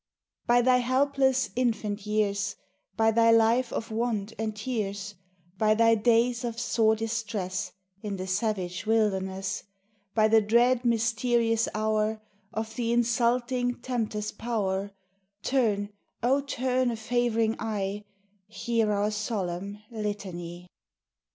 By 0.47 0.63
Thy 0.63 0.77
helpless 0.77 1.51
infant 1.55 2.07
years; 2.07 2.55
By 2.97 3.11
Thy 3.11 3.29
life 3.29 3.71
of 3.71 3.91
want 3.91 4.33
and 4.39 4.55
tears; 4.55 5.13
By 5.59 5.75
Thy 5.75 5.93
days 5.93 6.43
of 6.43 6.59
sore 6.59 6.95
distress 6.95 7.71
In 8.01 8.17
the 8.17 8.25
savage 8.25 8.87
wilderness; 8.87 9.61
By 10.15 10.27
the 10.27 10.41
dread 10.41 10.83
mysterious 10.83 11.67
hour 11.75 12.19
Of 12.51 12.75
the 12.77 12.91
insulting 12.91 13.75
tempter's 13.79 14.31
power, 14.31 14.89
Turn, 15.43 15.89
O, 16.23 16.41
turn 16.41 16.89
a 16.89 16.95
favoring 16.95 17.55
eye, 17.59 18.03
Hear 18.47 18.91
our 18.91 19.11
solemn 19.11 19.83
litany! 19.91 20.67